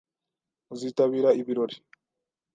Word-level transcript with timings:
Uzitabira 0.73 1.29
ibirori? 1.39 1.75